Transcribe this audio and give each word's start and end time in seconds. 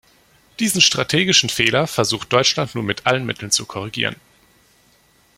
Diesen 0.59 0.81
strategischen 0.81 1.47
Fehler 1.47 1.85
versucht 1.85 2.33
Deutschland 2.33 2.73
nun 2.73 2.87
mit 2.87 3.05
allen 3.05 3.23
Mitteln 3.23 3.51
zu 3.51 3.67
korrigieren. 3.67 4.15